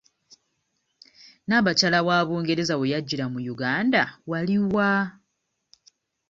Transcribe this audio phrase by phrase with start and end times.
[1.47, 4.91] Naabakyala wa Bungereza we yajjira mu Uganda wali wa?